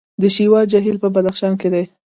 د 0.21 0.23
شیوا 0.35 0.61
جهیل 0.71 0.97
په 1.03 1.07
بدخشان 1.15 1.53
کې 1.61 1.69
دی 1.73 1.83